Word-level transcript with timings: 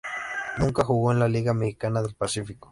Nunca 0.57 0.83
jugó 0.83 1.11
en 1.11 1.19
la 1.19 1.27
Liga 1.27 1.53
Mexicana 1.53 2.01
del 2.01 2.15
Pacífico. 2.15 2.69